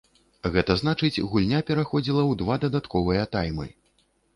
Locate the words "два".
2.43-2.61